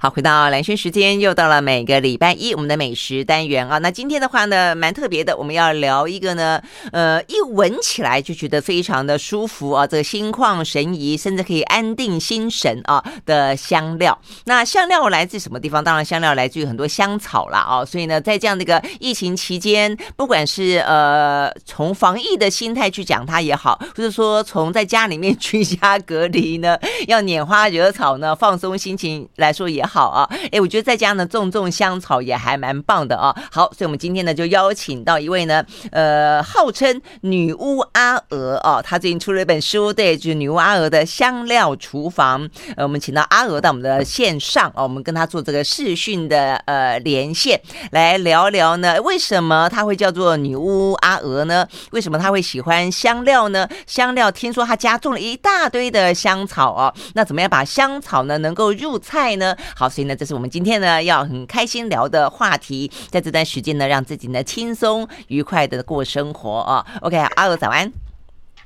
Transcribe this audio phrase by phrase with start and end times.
[0.00, 3.78] 好，回到蓝轩时间，又到了每个礼拜一我们的美食单元啊。
[3.78, 14.16] 那今天的话呢，蛮特别的，我们要聊一个呢，呃，一闻起来就觉得非常的舒服啊，这个心旷神怡，甚至可以安定心神啊的香料。
[14.44, 15.82] 那香料来自什么地方？
[15.82, 17.84] 当然，香料来自于很多香草啦啊。
[17.84, 26.78] 所以呢，在这样的一个疫情期间，不管是呃从防疫的心态去讲它也好，或者说从在家里面居家隔离呢，
[27.08, 29.87] 要拈花惹草呢，放松心情来说也好。
[29.88, 33.34] 好啊，哎，我觉得在家呢种种香草也还蛮棒的啊。
[33.50, 42.48] 好，所以我们今天呢就邀请到一位呢，呃，号称女巫阿娥哦，她最近出了一本书，对，就是女巫阿娥的香料厨房。
[42.76, 47.60] 呃，我们请到阿娥到我们的线上哦，我们跟她做这个视讯的呃连线，
[47.92, 51.66] 来聊聊呢，为什么她会叫做女巫阿娥呢？
[51.92, 53.66] 为什么她会喜欢香料呢？
[53.86, 59.56] 香料听说她家种了一大堆的香草哦，那怎么样把香草呢能够入菜呢？
[59.78, 66.84] 好，所以呢，这是我们今天呢要很开心聊的话题，在这段时间呢，让自己呢轻松愉快的过生活啊。
[67.00, 67.88] OK，阿娥早安，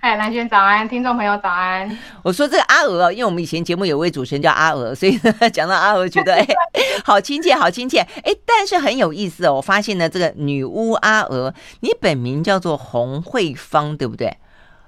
[0.00, 1.98] 嗨，兰轩早安，听众朋友早安。
[2.22, 6.46] 我说这个阿娥，因为我们以前节目有位主持人叫阿娥，所以呢讲到阿娥，觉得哎，
[7.04, 7.98] 好亲切，好亲切。
[8.24, 14.38] 哎，但是很有意思哦，我发现呢，这个女巫阿娥，你本名叫做洪慧芳，对不对？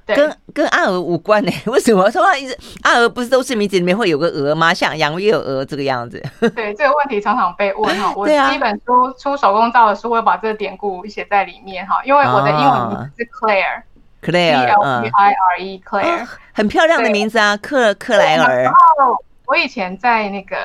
[0.07, 1.51] 跟跟阿娥无关呢？
[1.67, 2.59] 为什么说话一直？
[2.83, 4.75] 阿娥不是都是名字里面会有个娥吗？
[4.75, 6.23] 像杨月娥这个样子。
[6.55, 8.13] 对，这个问题常常被问哈。
[8.17, 12.03] 我第一本书出手工皂的书，我把这个典故写在里面哈。
[12.05, 18.63] 因为我的英文名字是 Claire，Claire，C L E I R E，Claire，很漂亮的名字啊，克克莱尔。
[18.63, 19.17] 然后
[19.47, 20.57] 我以前在那个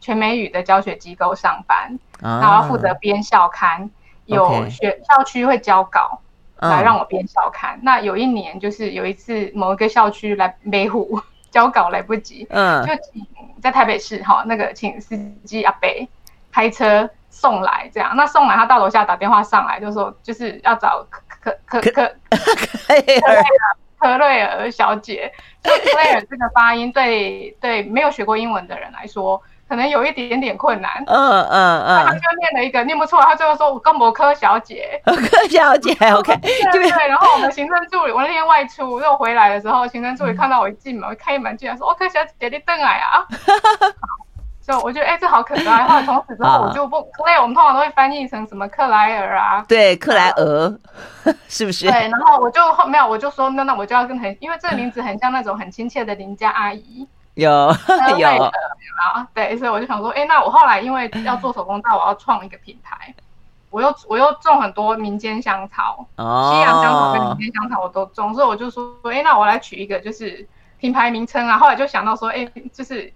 [0.00, 3.88] 全美语的教学机构上班，然后负责编校刊，
[4.26, 6.20] 有学校区会交稿。
[6.70, 7.78] 来让我编校刊。
[7.82, 11.20] 那有一年，就是有一次某一个校区来梅湖
[11.50, 13.26] 交稿来不及，嗯，就请
[13.60, 16.08] 在台北市哈那个请司机阿北
[16.50, 18.14] 开车送来，这样。
[18.16, 22.14] 那送来他到楼下打电话上来，就说就是要找可可可可克
[22.88, 23.44] 瑞尔
[23.98, 25.32] 克瑞尔小姐。
[25.62, 29.40] 克瑞 尔这个发音对对没有学过英文的人来说。
[29.68, 43.26] 可能有一点点困难，嗯嗯嗯，他就念了一个念不出来，他最后说：“我跟摩柯小姐，柯小姐， OK。”对对对，然后我们行政助理，我那天外出又回来的时候，行政助理看到我一进门，开门进来说：“哦，柯小姐，你瞪来啊！”
[44.66, 45.84] 就我觉得，哎，这好可爱。
[45.84, 50.78] 后 来从此之后，我就不，所以我们通常都会翻译成什么克莱尔啊，对，克莱尔，
[51.48, 51.84] 是不是？
[51.90, 57.06] 对，然后我就没有，我就说，那那我就要跟很，因为这个名字很像那种很亲切的邻家阿姨。
[57.34, 57.50] 有
[58.18, 58.28] 有
[59.04, 63.14] 啊，对，所以我就想说，哎、欸，那我后来因为要做手工皂，我要创一个品牌，
[63.70, 70.46] 我又我又种很多民间香草，哦、西洋香草跟民间香草我都种，所以我就说，哎、欸，那我来取一个就是
[70.78, 71.58] 品牌名称啊。
[71.58, 73.12] 后来就想到说，哎、欸，就是。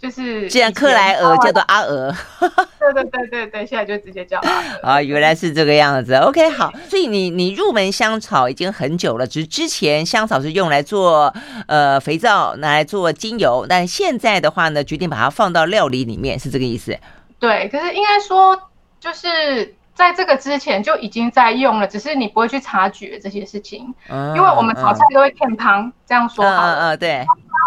[0.00, 2.14] 就是，既然克莱尔叫做阿娥，
[2.78, 6.14] 对对对对对，现在就直接叫阿娥啊， 原来是这个样子。
[6.14, 11.34] OK，好，所以你你入门香草已经很久了，只是之前香草是用来做
[11.66, 16.96] 呃肥皂，拿来做精油，但现在的话呢，决定把它放到料理里面，是这个意思？
[17.40, 18.56] 对，可是应该说
[19.00, 27.26] 就是在这个之前就已经在用了，只是你不会去察觉这些事情，嗯、因为我们炒菜都会添香、嗯，这样说好了，嗯嗯，对。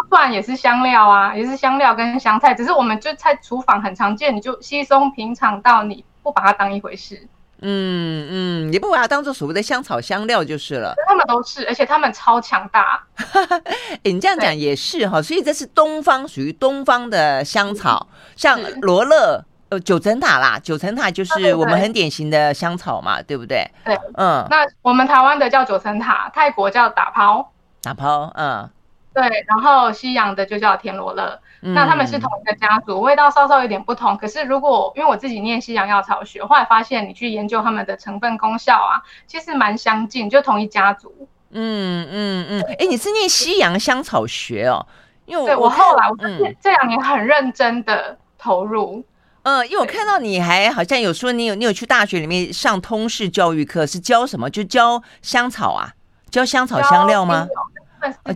[0.09, 7.27] 蒜也是香料啊，也是香料跟香菜，只是我们就在厨房很常见，你就稀松平常到你不把它当一回事。
[7.63, 10.95] 嗯嗯，你不把它当做所谓的香草香料就是了。
[11.05, 13.03] 他们都是，而且他们超强大。
[14.03, 23.65] 欸、你这样讲也是哈，所以这是东方属于东方的香草，像罗勒、呃九层塔啦，九层塔就是我们很典型的香草嘛，对，不对？
[23.85, 24.45] 对，嗯。
[24.49, 28.69] 那我们台湾的叫九层塔，泰国叫打抛，打抛，嗯。
[29.13, 34.17] 对，然后西洋的就叫天罗勒，嗯，那他们是同一个家族，味道稍稍有点不同。
[34.17, 41.13] 可是如果因为我自己念西洋药草学，后来发现你去研究他们的成分功效啊，其实蛮相近，就同一家族。
[41.51, 44.85] 嗯嗯嗯，哎，你是念西洋香草学哦？
[45.25, 46.15] 因为我，对我后来我
[46.61, 49.03] 这两年很认真的投入。
[49.43, 54.49] 嗯，因为我看到你还好像有说你有你有去大学里面上通识教育课，是教什么？
[54.49, 55.93] 就教香草啊？
[56.29, 57.47] 教香草香料吗？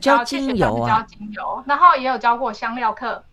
[0.01, 3.23] 教精油啊，教精油，然后也有教过香料课。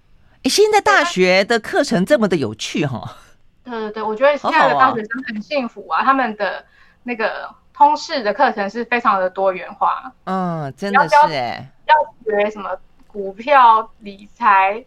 [0.45, 3.17] 哎，现在大学的课程这么的有趣哈！
[3.65, 6.65] 对对对，我觉得现在的大学生很幸福啊，他们的
[7.05, 10.13] 那个通识的课程是非常的多元化。
[10.25, 11.95] 嗯，真的是哎，要
[12.25, 12.71] 学什么
[13.07, 14.85] 股票理财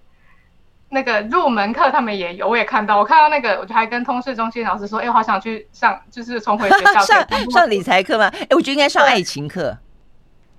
[0.90, 8.32] 那个入门课，他们也有，我也看到，我看到那个，我就还跟通识中心老师说，哎，我好想去上，就是重回学校上上理财课吗？
[8.34, 9.78] 哎，我觉得应该上爱情课。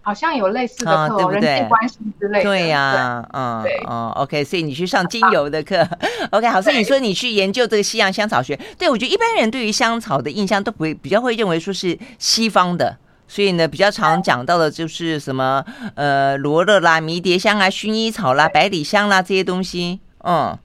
[0.02, 1.50] 好像有类似的课，哦，对不对？
[1.50, 2.44] 人际关系之类的。
[2.44, 5.84] 对呀，啊，嗯，对，哦，OK，所以你去上精油的课
[6.30, 12.96] ，OK，好，所以你说你去研究这个西洋香草学，对，我觉得一般人对于香草的印象都不会比较会认为说是西方的，
[13.26, 15.64] 所以呢，比较常讲到的就是什么
[15.96, 20.58] 呃罗勒啦、迷迭香啊、薰衣草啦、百里香啦这些东西，嗯，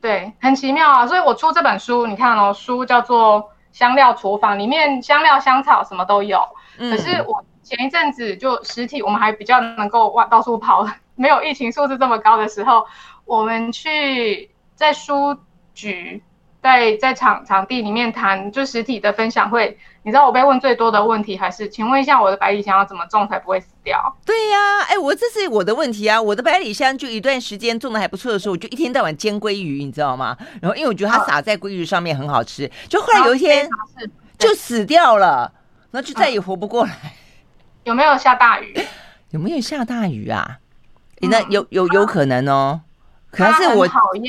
[0.00, 3.42] 对，很奇妙啊，所以我出这本书，你看哦，书叫做
[3.72, 6.40] 《香料厨房》，里面香料、香草什么都有，
[6.76, 7.44] 可是我。
[7.62, 10.84] 前一阵子就实体，我们还比较能够往到处跑，
[11.14, 12.84] 没有疫情数字这么高的时候，
[13.24, 15.36] 我们去在书
[15.72, 16.20] 局，
[16.62, 19.78] 在在场场地里面谈，就实体的分享会。
[20.02, 24.16] 你知道我被问最多的问题还是，请问一下我的百里香要怎么种才不会死掉？
[24.24, 26.20] 对呀、啊，哎，我这是我的问题啊！
[26.20, 30.34] 我的百里香就一段时间种的还不错的时候，我就一天到晚煎鲑鱼，你知道吗？
[30.62, 33.68] 然后因为我觉得它撒在鲑鱼上面很好吃，就后来有一天
[34.38, 35.52] 就死掉了，
[35.90, 36.92] 然后就再也活不过来。
[37.84, 38.74] 有没有下大雨？
[39.32, 40.58] 有没有下大雨啊？
[41.20, 42.80] 欸、那有有有可能哦。
[43.30, 44.24] 可能是我讨厌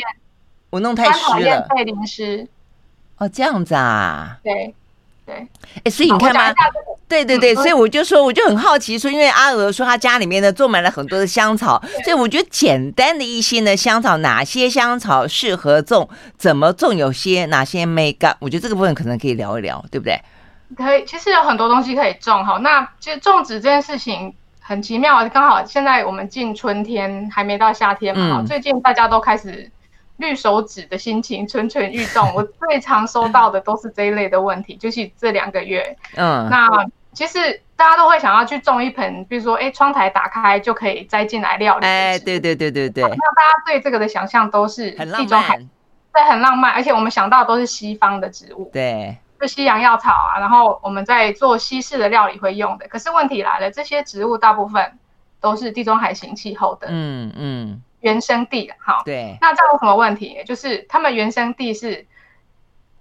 [0.71, 2.47] 我弄太湿了，被淋湿。
[3.17, 4.39] 哦，这样子啊？
[4.43, 4.73] 对
[5.27, 5.35] 对。
[5.35, 5.47] 哎、
[5.83, 6.51] 欸，所以你看嘛，
[7.07, 20.19] 对对对，所以我就说，我就很好奇，说因为阿娥说她家里面呢种满了很多的香草，所以我觉得简单的一些呢香草，哪些香草适合种，怎么种，有些哪些没干，我觉得这个部分可能可以聊一聊，对不对？
[20.75, 22.57] 可以，其实有很多东西可以种哈。
[22.59, 28.39] 那其实种植这件事情很奇妙，刚好现在我们进春天，还没到夏天嘛。
[28.39, 29.69] 嗯、最近大家都开始
[30.21, 32.25] 绿手指的心情蠢蠢欲动。
[32.33, 35.97] 我最常收到的都是这一类的问题，就是这两个月。
[36.15, 36.69] 嗯，那
[37.11, 41.85] 其实大家都会想要去种一盆，比如说，哎，窗台打开就可以摘进来料理。
[41.85, 43.03] 哎，对对对对对。
[43.03, 45.57] 那大家对这个的想象都是地中海，
[46.13, 48.69] 对，很浪漫，而且我们想到的都是西方的植物。
[48.71, 49.17] 对。
[49.41, 52.87] 是西洋药草啊，然后我们在做西式的料理会用的。
[52.87, 54.99] 可是问题来了，这些植物大部分
[55.39, 58.71] 都是地中海型气候的，嗯嗯，原生地。
[58.77, 59.37] 好，对。
[59.41, 60.43] 那这样有什么问题？
[60.45, 62.05] 就是他们原生地是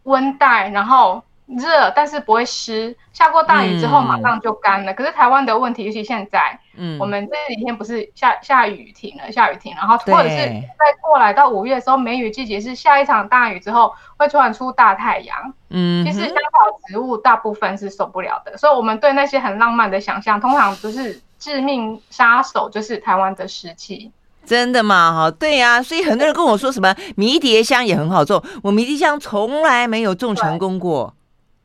[0.04, 1.22] 温带，然后。
[1.52, 2.96] 热，但是不会湿。
[3.12, 4.92] 下过大雨之后，马上就干了。
[4.92, 15.52] 嗯、可是台湾的问题，尤其现在，嗯，我们这几天不是下下雨停了，下雨停，然后或者是再过来到五月的时候，梅雨季节是下一场大雨之后，会突然出大太阳。
[15.70, 24.12] 嗯，其实香草植物大部分是受不了的，所以我们对那些很浪漫的想象，通常不是致命杀手，就是台湾的湿气。
[24.44, 25.12] 真的吗？
[25.12, 31.14] 哈，对呀、啊，所以很多人跟我说什么迷迭香也很好种，我迷迭香从来没有种成功过。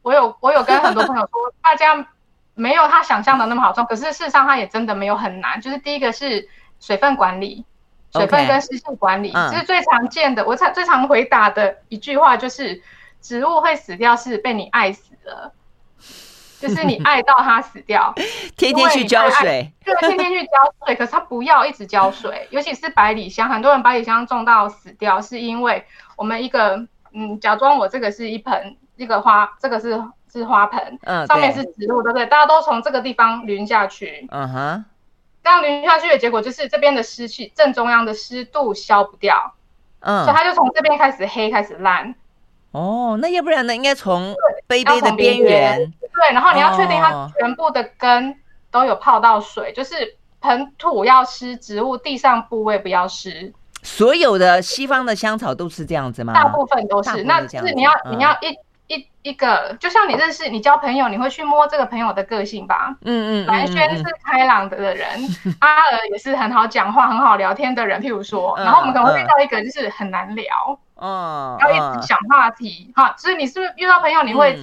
[0.04, 2.08] 我有我有跟很多朋友说，大家
[2.54, 5.60] 没有他想象的那么好种，可是事实上它也真的没有很难。
[5.60, 6.48] 就是第一个是
[6.80, 7.66] 水分管理，
[8.14, 10.44] 水分跟湿性管理，这.是最常见的。
[10.44, 12.80] 嗯、我常最常回答的一句话就是：
[13.20, 15.52] 植物会死掉是被你爱死了，
[16.60, 18.14] 就是你爱到它死掉，
[18.58, 20.52] 天天去浇水，对，天天去浇
[20.86, 20.96] 水。
[20.96, 25.86] 可是它不要一直浇水， 尤其是百里香，很多人百里香种到死掉，是因为
[26.16, 28.78] 我们一个嗯，假装我这个是一盆。
[28.98, 32.26] 一个花，这个是是花盆，嗯，上面是植物，对不对？
[32.28, 34.86] 大家都从这个地方淋下去，嗯哼，
[35.44, 39.54] 这样淋下去的结果就是这边的湿气，正中央的湿度消不掉，
[40.00, 42.16] 嗯，所以它就从这边开始黑，开始烂。
[42.72, 43.76] 哦，那要不然呢？
[43.76, 44.34] 应该从
[44.66, 48.36] 杯杯的边缘，对，然后你要确定它全部的根
[48.72, 53.54] 都有泡到水，哦、就是盆土要湿，植物地上部位不要湿。
[53.84, 56.34] 所有的西方的香草都是这样子吗？
[56.34, 58.58] 大部分都是，那是你要、嗯、你要一。
[58.88, 62.96] 一一个，就像你认识你交朋友，你会去摸这个朋友的个性吧？
[63.02, 63.48] 嗯嗯。
[63.48, 65.08] 蓝轩是开朗的人，
[65.44, 68.00] 嗯、 阿尔也是很好讲话、很好聊天的人。
[68.00, 70.46] 譬如说，嗯、然后我们可能会遇到一个就是很难聊，
[71.02, 73.14] 嗯，要一直想话题，哈、嗯。
[73.18, 74.56] 所以你是不是遇到朋友，你会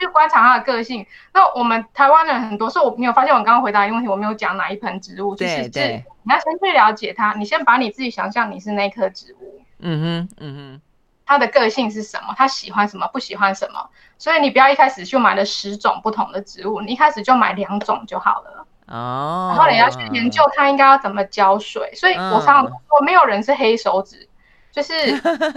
[0.00, 1.02] 去观察它的个性？
[1.02, 9.62] 嗯、那我们台湾人很多，所以我没有发现，我刚刚回答一个问题，我没有讲哪一盆植物，就是这你要先去了解它，你先把你自己想象你是那棵植物。
[9.78, 10.80] 嗯哼，嗯哼。
[11.26, 12.34] 它的个性是什么？
[12.36, 13.06] 它喜欢什么？
[13.12, 13.88] 不喜欢什么？
[14.18, 18.66] 所以你不要一开始就买了十种不同的植物，你一开始就买两种就好了。
[18.88, 19.52] 哦。
[19.54, 21.94] 然后你要去研究它应该要怎么浇水。
[21.94, 24.28] 所以我常常说，没有人是黑手指，
[24.72, 24.92] 就是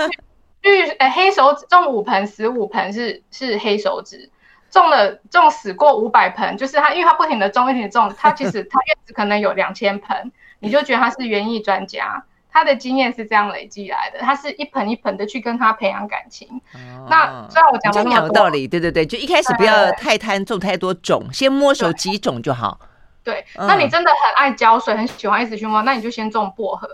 [0.61, 4.29] 绿呃黑手指种五盆死五盆是是黑手指，
[4.73, 12.23] 种了种死过五百盆，就是他因为他不停的种，不停的种，他其实 他院子可能有两千盆，你就觉得他是园艺专家。
[12.51, 16.47] 他的经验是这样累积来的，他是一盆一盆的去跟他培养感情。
[16.73, 22.79] 哦、那虽然我讲的那么，有道理，对对对，就一开始不要太贪，种太多种，先摸熟几种就好。
[23.23, 26.87] 对，嗯、那你真的很爱浇水，很喜欢一直去摸，那你就先种薄荷。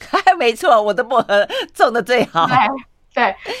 [0.38, 2.46] 没错，我的薄荷种的最好。
[2.46, 2.54] 对，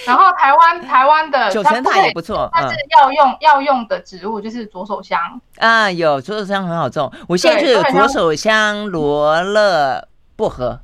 [0.06, 5.18] 然后台湾 台湾的九层塔也不错，它是要用、嗯、要用的植物就是左手香
[5.58, 7.10] 啊，有左手香很好种。
[7.28, 10.80] 我现在就有左手香、罗勒、薄荷，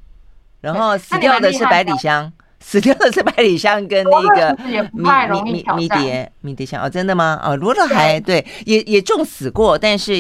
[0.61, 7.41] 然后死掉的是百里香，死掉的是百里香跟那个迷迷迷迭迷迭香哦，真的吗？
[7.45, 10.13] 哦，罗勒还对，也也种死过，但是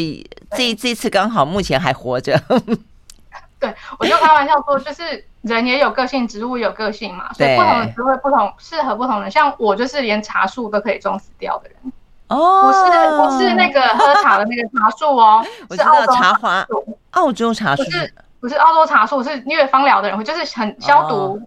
[0.56, 2.40] 这这次刚好目前还活着。
[3.58, 9.30] 对，我就开玩笑说，就是人也有个性，植物有个性嘛，所以不同的植物不同，适合不同人。
[9.30, 11.92] 像我就是连茶树都可以种死掉的人。
[12.28, 12.80] 哦，不是
[13.18, 16.66] 不是那个喝茶的那个茶树哦， 我知道茶花，
[17.10, 21.40] 澳洲茶树不是不是澳洲茶树，是因为芳疗的人会就是很消毒。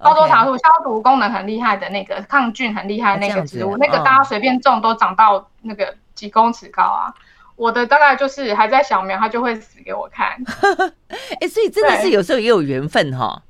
[0.00, 7.14] 澳洲茶树消毒功能很厉害的那个抗菌很厉害的那个植物，那个大家随便种都长到那个几公尺高啊。
[7.56, 10.36] 我的大概就是还在小苗，它就会死给我看。
[11.08, 13.42] 哎、欸，所以真的是有时候也有缘分哈。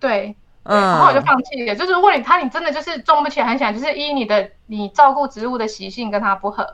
[0.00, 1.74] 对，嗯，然后我就放弃了。
[1.74, 6.64] 就是如果你它你真的就是种不起来，很想就是依你的你照顾植物的习性跟它不合，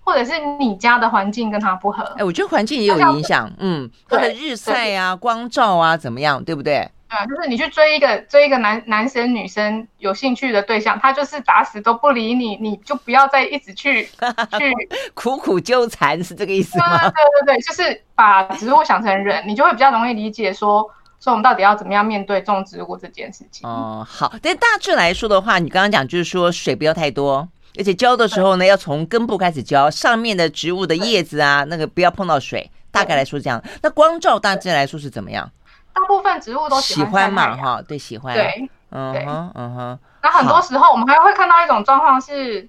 [0.00, 2.02] 或者是你家的环境跟它不合。
[2.02, 3.50] 哎、欸，我觉得环境也有影响。
[3.58, 6.90] 嗯，它的日晒啊、光照啊怎么样，对不对？
[7.12, 14.04] 啊，就是你去追一个追一个男男生女生有兴趣的对象，他就是打死都不理你，你就不要再一直去
[14.58, 14.72] 去
[15.12, 16.98] 苦苦纠缠，是这个意思吗？
[16.98, 20.88] 对对对对，就是把植物想成人，你就会比较容易理解说，
[21.20, 23.68] 说我们到底要怎么样面对种植物这件事情。
[23.68, 32.70] 哦，好，但大致来说的话，你刚刚讲就是说水不要太多，而且浇的时候呢，要从根部开始浇，上面的植物的叶子啊，那个不要碰到水。
[32.90, 35.50] 大概来说这样，那光照大致来说是怎么样？
[35.92, 38.34] 大部分植物都喜欢，嘛，哈，对，喜欢。
[38.34, 39.98] 对，嗯哼，嗯哼。
[40.22, 42.68] 那很多时候我们还会看到一种状况是，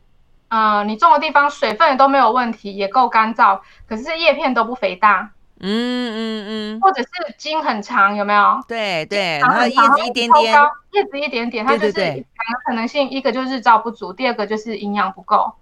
[0.49, 5.31] 呃，你种的地方水分都没有问题，也够干燥，可是叶片都不肥大。
[5.59, 6.81] 嗯嗯嗯。
[6.81, 8.59] 或者是茎很长，有没有？
[8.67, 9.39] 对对。
[9.39, 10.53] 然后叶子一点点，
[10.91, 12.25] 叶子一点点，它就是两个
[12.65, 15.53] 可能性，一个就是日照不足，第二个就是营养不够。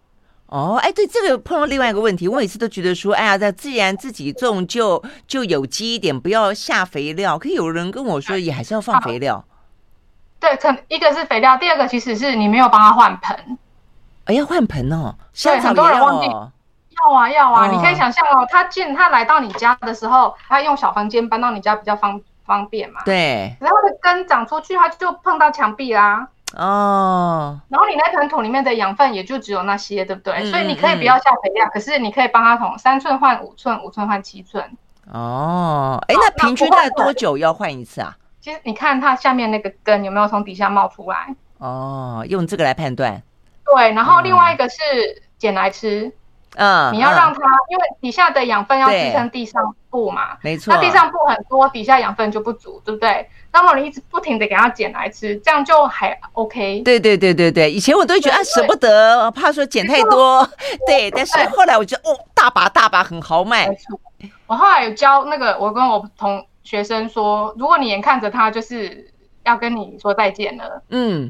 [0.52, 7.40] 哦，哎，对，这个碰到另外一个问题，我每次都觉得说，哎呀，在自然自己种就就有机一点，不要下肥料。
[7.40, 9.46] 可以有人跟我说，也还是要放肥料。
[10.42, 13.58] 对，可一个是肥料，第二个其实是你没有帮他换盆。
[14.26, 15.16] 哎，要换盆哦。
[15.42, 16.28] 对，很多人忘记。
[16.28, 23.00] 要啊要啊，你可以想象哦，他进他来到你家的时候，他用小房间搬到你家比较方方便嘛。
[23.06, 23.56] 对。
[23.62, 26.28] 然后的根长出去，他就碰到墙壁啦。
[26.56, 30.34] 哦，然后你那盆土里面的养分也就只有那些，对不对？
[30.36, 34.64] 嗯、所以你可以不要下肥料，嗯、可是你可以帮它从三寸换五寸，五寸换七寸。
[35.12, 38.16] 哦，哎，那平均大概多久要换一次啊？
[38.40, 41.36] 其实你看它下面那个根有没有从底下冒出来？
[41.58, 43.22] 哦，用这个来判断。
[43.66, 44.78] 对，然后另外一个是
[45.38, 46.12] 捡来吃。
[46.58, 47.40] 嗯，你要让它，
[47.70, 50.74] 因为底下的养分要支撑地上部嘛，没错。
[50.74, 53.30] 那地上部很多，底下养分就不足，对不对？
[53.54, 56.82] 那么你一直不停的给它捡来吃，这样就还 OK。
[56.82, 60.48] 对对对对对，以前我都觉得啊舍不得，怕说捡太多，
[60.86, 61.10] 对。
[61.12, 63.70] 但是后来我觉得哦，大把大把很豪迈。
[64.48, 69.10] 我后来有教那个，我跟我同学生说，如果你眼看着它就是
[69.44, 71.30] 要跟你说再见了，嗯。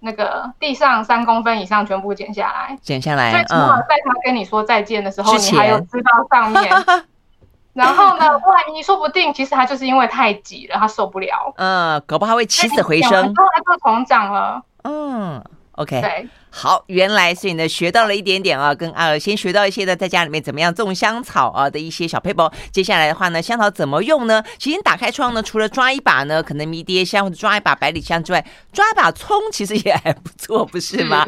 [0.00, 3.30] 那个地上三公分以上全部剪下来，剪下来。
[3.32, 6.72] 最起码在他跟你说再见的时候，你还有知道上面。
[7.72, 11.52] 然后呢，万一说不定其实他就是因为太挤了，他受不了。
[11.56, 13.12] 嗯，搞不好会起死回生。
[13.12, 14.62] 然后他就重长了。
[14.84, 15.44] 嗯。
[15.72, 16.26] OK，对，
[16.58, 22.50] 好，原来所以呢，学到了一点点啊，跟阿尔先学到一些的，在家里面怎么样种香草啊的一些小配包。
[22.72, 24.42] 接下来的话呢，香草怎么用呢？
[24.58, 31.26] 其实你打开窗呢，除了抓一把呢，可能迷迭香或者抓一把百里香之外，抓一把葱其实也还不错，不是吗？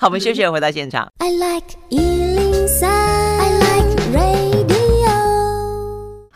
[0.00, 1.06] 好，我们休息回到现场。
[1.18, 1.76] I like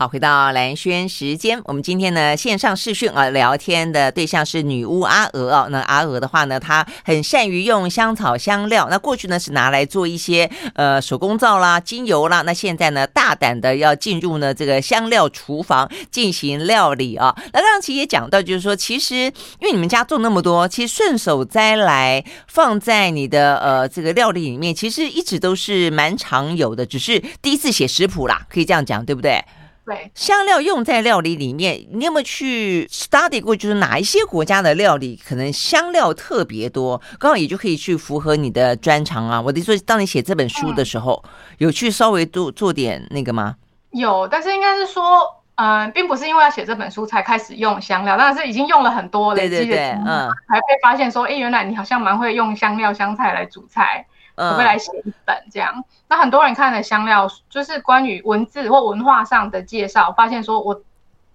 [0.07, 5.69] 回到蓝轩时间，我们今天呢线上视讯啊聊天的对象是女巫阿娥哦。
[5.71, 8.89] 那阿娥的话呢，她很善于用香草香料。
[8.91, 12.43] 那过去呢是拿来做一些呃手工皂啦、精油啦。
[12.43, 17.35] 那现在呢大胆的要进入呢这个香料厨房进行料理啊。
[17.53, 19.33] 那刚刚其也讲到，就是说其实因
[19.63, 29.43] 为你们家种那么多，其实顺手摘来放在你的呃这个料理里面，其实一直都是蛮常有的，只是第一次写食谱啦，可以这样讲，对不对？
[29.87, 33.55] 对，香料用在料理里面，你有没有去 study 过？
[33.55, 39.39] 就是哪一些国家的料理可能香料特别多，刚好也就可以去符合你的专长啊。
[39.41, 43.57] 我的意思说，当你写这本书的时候，嗯、有去稍微做做点那个吗？
[43.91, 45.21] 有，但是应该是说，
[45.57, 54.07] 嗯、呃，并不是因为要写这本书才开始用香料，但是已经用了很多累积的，对对对，嗯，才被发现说，哎，原来你好像蛮会用香料香菜来煮菜。
[54.35, 55.73] 可不可以来写一本这样？
[55.77, 60.83] 嗯、那很多人看的香料，就是关于文字或文化上的介绍，发现说我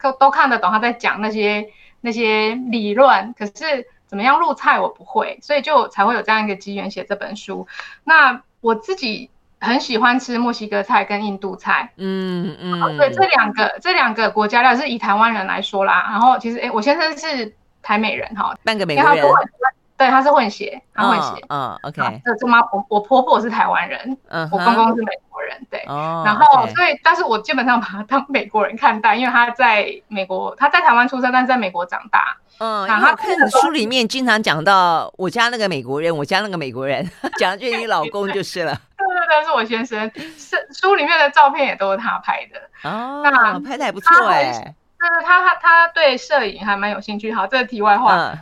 [0.01, 1.69] 都都看得懂他在讲那些
[2.01, 7.67] 那些理论，可是怎么样入菜我不会，所以就才会有这样一个机缘写这本书。
[8.03, 9.29] 那我自己
[9.59, 16.07] 很喜欢吃墨西哥菜跟印度菜，嗯嗯，对，这两个这两个国家料是以台湾人来说啦。
[16.09, 19.25] 然后其实哎，我先生是台美人哈，半个美国人。
[19.99, 21.43] 对，他是混血，他混血。
[21.49, 22.21] 嗯，OK。
[22.23, 25.83] 这这妈，我我婆婆是台湾人，嗯，我公公是美国人，对。
[25.87, 26.23] 哦。
[26.25, 32.37] 然后，所以，但是我基本上把他当美国人看待，因为他在美国，他在台湾出生，但是在美国长大。
[32.59, 32.87] 嗯。
[32.87, 37.05] 然后看书里面经常讲到我家那个美国人，我家那个美国人，
[37.37, 38.73] 讲的就是你老公就是了。
[38.97, 40.09] 对对对，是我先生。
[40.37, 42.89] 是书里面的照片也都是他拍的。
[42.89, 43.21] 哦。
[43.21, 44.53] 那拍的还不错哎。
[44.99, 47.33] 就是他他他对摄影还蛮有兴趣。
[47.33, 48.33] 好，这个题外话。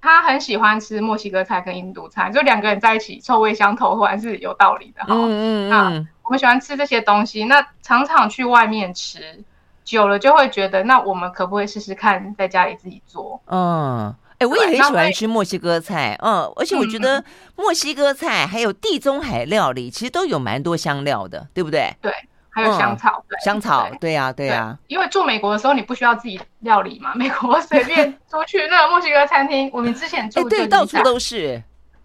[0.00, 5.08] 他很喜欢吃墨西哥菜跟印度菜，就两个人在一起臭味相投，还是有道理的哈。
[5.14, 6.08] 嗯嗯嗯。
[6.22, 9.42] 我们喜欢吃这些东西，那常常去外面吃
[9.84, 13.40] 久了，就会觉得，那我们可不可以试试看在家里自己做？
[13.46, 17.24] 嗯，哎、欸，我也很喜欢吃墨西哥菜，嗯，而且我觉得
[17.56, 21.96] 墨西哥菜还有地中海料理，其实都有蛮多香料的，对不对？
[22.02, 22.12] 对。
[22.58, 24.76] 还有香草，对香草，对呀，对呀。
[24.88, 27.12] 因为住美国的时候，你不需要自己料理嘛。
[27.14, 31.62] 美国 随便出去那个墨西哥餐厅，我们之前住对，到处都是。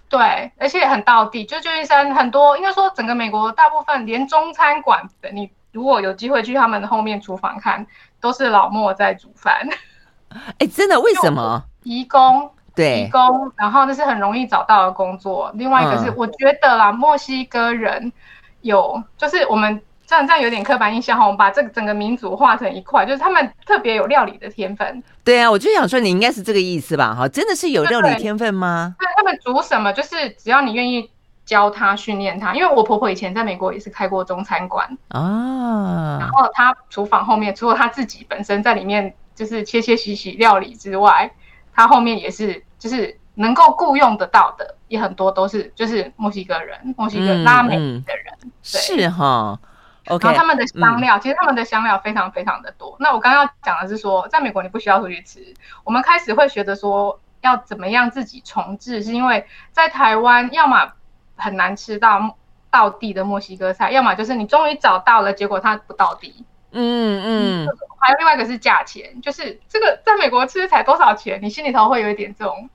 [0.09, 1.43] 对，而且很到地。
[1.43, 7.83] 就旧金山很多，应该说整个美国大部分连中餐馆的，你如果有机会去他们的后面厨房看，
[8.21, 9.67] 都是老莫在煮饭。
[10.59, 10.99] 哎，真的？
[10.99, 11.63] 为什么？
[11.81, 15.51] 移工，对，移工，然后那是很容易找到的工作。
[15.55, 18.13] 另外一个是，我觉得啦，墨西哥人
[18.61, 19.81] 有，就是我们。
[20.13, 25.03] 这样这样有点刻板印象哈，我们把这个整个民族画成一块，就是他们特别有料理的天分。
[25.23, 27.15] 对啊，我就想说你应该是这个意思吧？
[27.15, 28.95] 哈，真的是有料理天分吗？
[28.99, 31.09] 对，他们煮什么，就是只要你愿意
[31.45, 32.53] 教他、训练他。
[32.53, 41.31] 因为我婆婆以前在美国也是开过中餐馆啊，然后他厨房后面除了她自己本身在里面就是切切洗洗料理之外，
[41.75, 49.59] 她后面也是就是能够雇佣得到的也很多，都是就是墨西哥人、墨西哥拉美的人，嗯嗯、是哈。
[50.05, 52.95] 然后他们的香料，嗯、其实他们的香料非常非常的多。
[52.99, 55.53] 那我刚刚要讲的是说，在美国你不需要出去吃。
[55.83, 60.91] 我们开始会学着说要怎么样自己重置，是因为在台湾，要么
[61.35, 62.37] 很难吃到
[62.69, 66.45] 到地的墨西哥菜，要么就是你终于找到了，结果它不到地。
[66.71, 67.67] 嗯嗯。
[67.99, 72.69] 还有另外一个是价钱，就是这个在美国吃才多少钱，你心里头会有一点这种。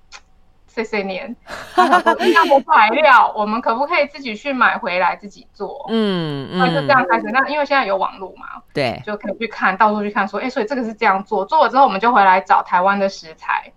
[0.78, 1.34] 碎碎念，
[2.20, 5.86] 一样的材料，我们可不可以自己去买回来自己做？
[5.88, 7.26] 嗯嗯，那就这样开始。
[7.32, 13.72] 那因为现在有网络嘛，对，就可以去看到处去看，说，哎、欸，所以这个是这样做，做了之后我们就回来找台湾的食材。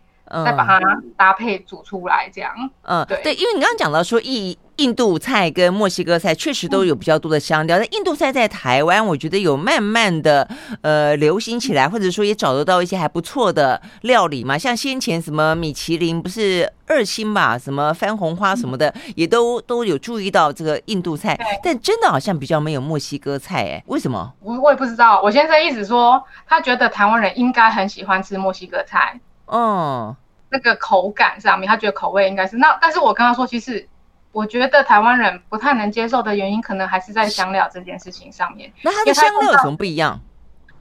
[0.46, 0.80] 再把它
[1.18, 2.54] 搭配煮出来，这样。
[2.84, 10.48] 嗯，对对，因为你刚刚讲到说印印度菜跟墨西哥菜确实都有比较多的香料，那、嗯、印度菜在台湾，我觉得有慢慢的
[10.82, 14.58] 呃流行起来，或者说也找得到一些还不错的料理嘛。
[14.58, 24.34] 像先前什么米其林不是二星吧，什么番红花什么的，嗯、也都都有注意到这个印度菜，但真的好像比较没有墨西哥菜，哎，为什么？
[24.40, 25.22] 我我也不知道。
[25.22, 29.20] 我先生一直说，他觉得台湾人应该很喜欢吃墨西哥菜。
[29.46, 30.16] 嗯。
[30.54, 33.88] 那个口感上面，他觉得口味应该是那，但是我跟他说，其实
[34.32, 38.72] 我觉得台湾人不太能接受的原因，可能还是在香料这件事情上面。
[38.82, 40.20] 那它的香料有什么不一样？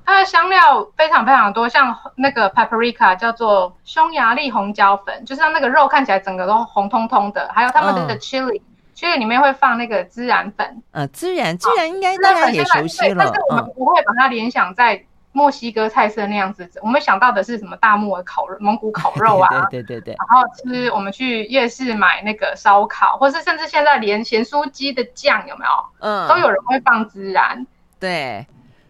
[0.06, 7.50] 它的香料非常非常多，像那个 paprika 叫做匈牙利红椒粉，就是让那个肉看起来整个都红彤彤的。
[7.54, 8.62] 还有他们的 chili，chili、嗯、
[8.96, 10.82] chili 里面会放那个孜然粉。
[10.92, 15.04] 呃，孜然，孜然应该大家也熟悉了，但是我们不会把它联想在。
[15.32, 20.16] 墨西哥菜色那样子，我们想到的是什么大木耳烤肉、蒙古烤肉啊， 对对对对。
[20.18, 25.70] 然后吃，我们去夜市买那个烧烤，或是甚至现在连咸酥鸡的酱有没有？
[26.00, 27.66] 嗯，都有人会放孜然。
[28.00, 28.46] 对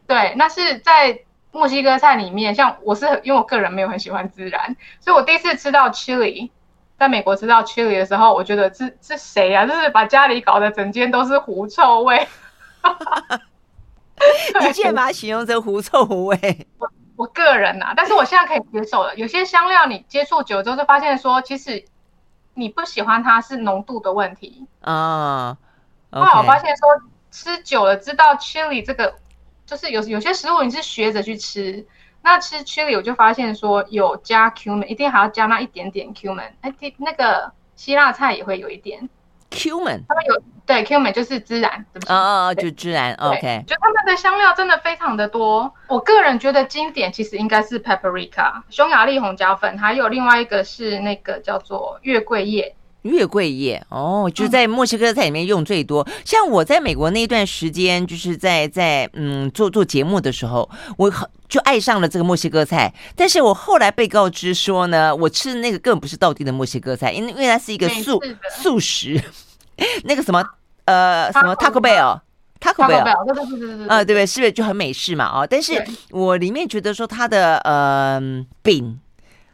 [0.07, 1.21] 对，那是在
[1.53, 6.51] 墨西哥菜里面，像我是因为我个人没有很喜欢孜然，所以我第一次吃到 chili，
[6.97, 9.67] 在美国吃到 chili 的时候，我觉得这这谁啊？
[9.67, 12.27] 就是把家里搞得整间都是狐臭味。
[14.61, 16.67] 你竟然把它形容成狐臭味？
[16.79, 19.15] 我我个人呐、啊，但是我现在可以接受了。
[19.17, 21.85] 有些香料你接触久了之后，就发现说，其实
[22.55, 25.57] 你不喜欢它是浓度的问题啊。
[26.11, 26.39] 后来、oh, okay.
[26.39, 26.89] 我发现说，
[27.31, 29.15] 吃久了知道 chili 这个，
[29.67, 31.87] 就是有有些食物你是学着去吃。
[32.23, 36.51] 那吃 chili 我就发现说，有加 cumin，一定还要加那一点点 cumin。
[36.61, 39.09] 哎，那个希腊菜也会有一点。
[39.51, 41.85] cumin，他们有对 cumin 就是孜然？
[42.09, 43.65] 哦哦，就孜然，OK。
[43.67, 45.75] 就他们的香料真的非常的多。
[45.89, 56.03] 我个人觉得经典其实应该是 paprika，匈牙利红椒粉，还有另外一个是那个叫做月桂叶，月桂叶哦，就是在墨西哥菜里面用最多。
[56.03, 61.11] 嗯、像我在美国那一段时间，就是在在嗯做做节目的时候，我
[61.49, 62.93] 就爱上了这个墨西哥菜。
[63.17, 68.21] 但是我后来被告知说呢，我吃的那个根本不是道地的墨西哥菜，因为因为它是一个素
[68.61, 69.19] 素食，
[70.05, 70.45] 那个什么
[70.85, 72.21] 呃什么 Taco Bell，
[72.61, 74.27] 对对对对对，啊对不对？
[74.27, 75.25] 是不是就很美式嘛？
[75.25, 78.21] 啊，但是我里面觉得说它的呃
[78.63, 79.01] 饼，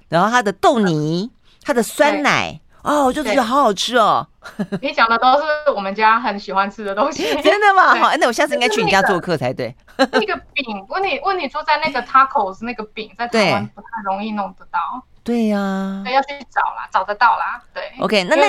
[0.08, 1.30] 然后它的豆泥，
[1.62, 2.60] 它的酸奶。
[2.86, 4.26] 哦，我就觉得好好吃哦！
[4.80, 5.44] 你讲的都是
[5.74, 7.94] 我们家很喜欢吃的东西， 真的吗？
[7.96, 9.74] 好，那我下次应该去你家做客才对。
[9.96, 14.78] 那个饼，问你问你住在那个 tacos 那个饼，在台湾不太容易弄得到。
[15.24, 17.60] 对呀，对，要去找啦，找得到啦。
[17.74, 18.48] 对，OK，那那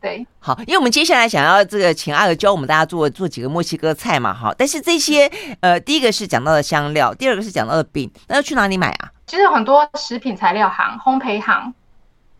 [0.00, 4.52] 对，好，因为我们接下来想要这个请阿娥教我们大家做做几个墨西哥菜嘛，哈。
[4.58, 5.30] 但是这些
[5.60, 9.12] 呃，第一个是讲到的香料，第二个是讲到的饼，那要去哪里买啊？
[9.28, 11.72] 其实很多食品材料行、烘焙行。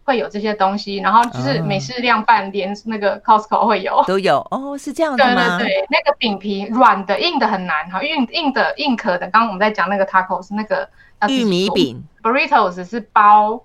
[0.06, 5.58] 会有这些东西，然后就是美式量贩连那个 Costco 会有都有哦，是这样的吗？
[5.58, 9.26] 对对对，那个饼皮软的，硬的很难哈，硬硬的硬壳的。
[9.26, 10.88] 刚刚我们在讲那个 Tacos 那个
[11.28, 13.60] 玉米饼，Burritos 是包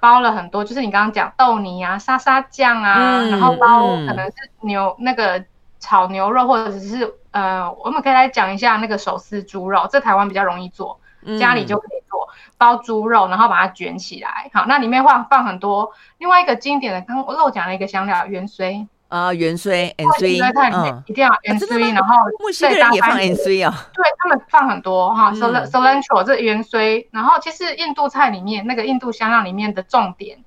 [0.00, 5.44] 包了很多，就是你刚刚讲豆泥啊、沙沙酱啊，嗯、然后包可能是牛、嗯、那个
[5.78, 10.98] 炒牛肉，或者是呃，我们可以来讲一下那个手撕猪肉，这台湾比较容易做，
[11.38, 12.20] 家里就可以做。
[12.26, 15.90] 嗯包猪肉，然后把它卷起来，好，那里面放放很多。
[16.18, 20.38] 另外一个经典的，刚我漏讲了一个香料，芫荽啊，芫荽，N C，
[20.72, 30.38] 嗯，一定要 N C，然后墨西哥人也放 N C 啊，对他们放很多哈，cilantro 这芫荽，然后其实印度菜里面那个印度香料里面的重点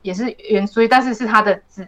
[0.00, 1.86] 也是芫荽，但是是它的籽。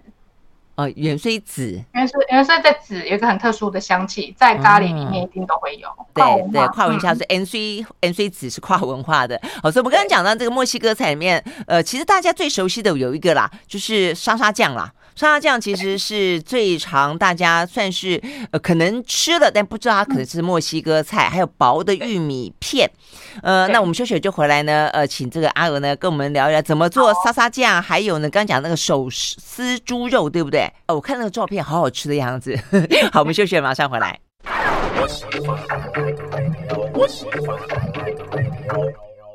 [0.82, 5.88] 呃，芫荽籽，芫荽芫荽的籽有一个很特殊的香气，在咖喱里面一定都会有。
[5.98, 9.40] 嗯、对对，跨文化是 N C N C 籽是跨文化的。
[9.62, 14.92] 好，所以我们刚刚讲到这个墨西哥菜里面，呃，其实大家最熟悉的有一个啦，就是沙沙酱啦。
[15.14, 18.20] 沙沙酱其实是最常大家算是
[18.50, 21.28] 呃可能吃的，但不知道它可能是墨西哥菜。
[21.28, 22.90] 还有薄的玉米片，
[23.42, 30.70] 呃，那我们休息就回来呢，呃，请这个阿娥呢跟我们聊一聊怎么做沙沙酱，还有呢刚讲那个手撕猪肉，对不对？
[30.88, 32.58] 哦，我看那个照片好好吃的样子。
[33.12, 34.18] 好，我们休息马上回来。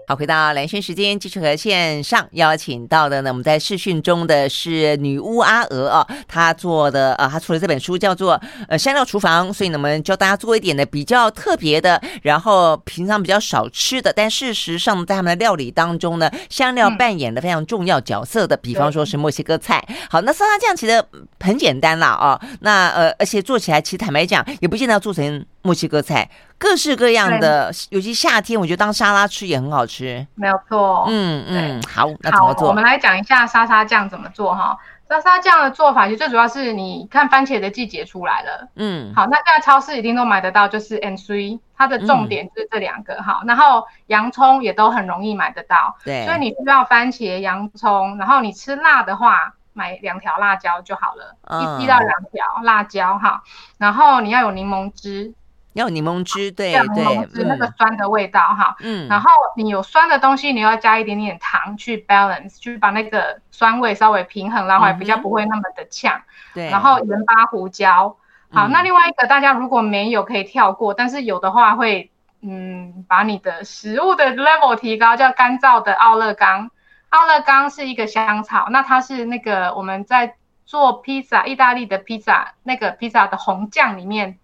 [0.09, 19.85] 好，回到蓝轩时间，继续和线上邀请到的呢，我们在视讯中的是女巫阿娥啊，她做的啊，她出了这本书叫做呃香料厨房，所以呢，我们教大家做一点的比较特别的，然后平常比较少吃的，但事实上在他们的料理当中呢，香料扮演了非常重要角色的，比方说是墨西哥菜。
[20.09, 21.03] 好，那沙拉酱其实
[21.41, 25.45] 很简单啦啊，那呃，而且做起来其实坦白讲，也不见得要做成。
[25.61, 30.25] 墨西哥菜各式各样的，尤其夏天，我觉得当沙拉吃也很好吃。
[30.35, 32.69] 没有错，嗯嗯，好，那怎么做？
[32.69, 34.77] 我们来讲一下沙沙酱怎么做哈。
[35.09, 43.41] 沙沙酱的做法其实最主要是你看番茄的季节出来了，嗯，好，那现在超市一定都买得到，就是 N C，它的重点是这两个哈。
[43.45, 51.35] 然后洋葱也都很容易买得到，对，所以你需要番茄、洋葱，然后你吃辣的话，买两条辣椒就好了，
[51.79, 53.43] 一一到两条辣椒哈。
[53.77, 55.33] 然后你要有柠檬汁。
[55.77, 58.75] 要柠檬汁，对对，是那个酸的味道哈。
[58.79, 66.19] 嗯，然后你有酸的东西，你要加一点点糖去 balance，去把那个酸味稍微平衡，然后比较不会那么的呛。
[66.55, 68.17] 对，然后盐巴、胡椒。
[68.51, 72.09] 好，那另外一个大家如果没有可以跳过，但是有的话会，
[72.41, 76.71] 嗯，把你的食物的 level 提高，叫干燥的奥勒冈。
[77.09, 80.35] 奥勒冈是一个香草，那它是那个我们在
[80.65, 84.39] 做披萨，意大利的披萨，那个披萨的红酱里面。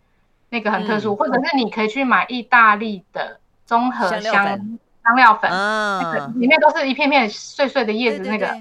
[0.54, 4.22] 那个很特殊，嗯、或者是你可以去买意大利的综合香
[5.04, 8.56] 香料粉，那个里面都是一片片碎碎的叶子，那个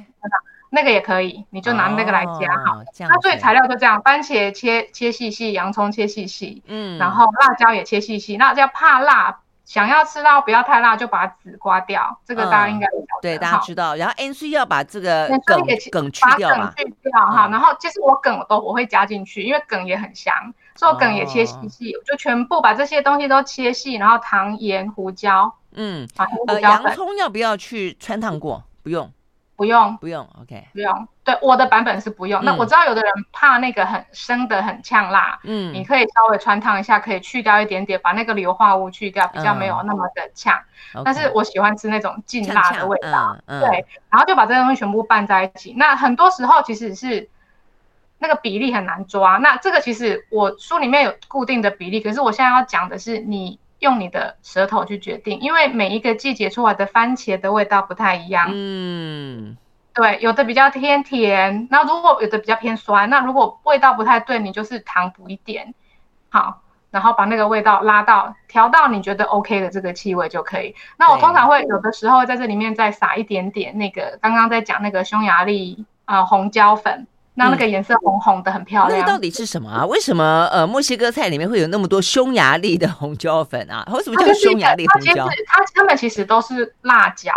[0.70, 2.78] 那个也可以，你就拿那个来加好。
[2.78, 8.38] 哦、它所以材料就这样，番茄切切细细，洋葱切细细，嗯，然后辣椒也切细细。
[8.38, 12.18] 那要怕辣，想要吃到不要太辣，就把籽刮掉。
[12.24, 13.94] 这个大家应该、嗯、对大家知道。
[13.96, 17.48] 然后 N C 要把这个梗梗去掉嘛，去掉哈。
[17.48, 20.33] 然后其实我梗我都我会加进去，因为梗也很香。
[20.75, 25.55] 做梗也切细细，哦、就全部把这些东西都切细，然后糖、盐、胡椒。
[25.75, 26.09] 嗯，
[26.47, 28.63] 呃，洋葱要不要去穿烫过？
[28.83, 29.11] 不用，
[29.57, 30.29] 不用，不用。
[30.43, 31.09] OK，不用。
[31.25, 32.43] 对，我的版本是不用。
[32.43, 40.59] 嗯、那我知道有的人怕那个很生的很呛辣，嗯，你可以稍微穿烫一下，可以去掉一点点，把那个硫化物去掉，比较没有那么的呛。
[40.95, 43.37] 嗯、但是我喜欢吃那种劲辣的味道。
[43.47, 45.75] 嗯嗯、对，然后就把这些东西全部拌在一起。
[45.77, 47.31] 那很多时候其实是。
[48.23, 58.49] 那个比例很难抓，那这个其实我书里面有固定的比例，可是我现在要讲的是你用你的舌头去决定，因为每一个季节出来的番茄的味道不太一样。
[58.53, 59.57] 嗯，
[59.93, 65.75] 对，有的比较偏甜，那如果有的比较偏酸，那如果味道不太对，你就是糖补一点，
[66.29, 70.77] 好，然后把那个味道拉到调到你觉得 OK 的这个气味就可以。
[70.97, 77.09] 那我通常会有的时候在这里面再撒一点点那个刚刚在讲那个匈牙利啊、呃、红椒粉。
[77.35, 79.01] 那那个颜色红红的，嗯、很漂亮。
[79.01, 79.87] 那到底是什么啊？
[79.87, 83.87] 为什么呃墨西哥菜里面会有那么多匈牙利的红椒粉啊？
[83.90, 85.27] 为什么叫匈牙利红椒？
[85.47, 87.33] 它它们其实都是辣椒